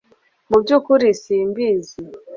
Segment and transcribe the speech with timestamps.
[0.49, 1.95] mu byukuri simbizi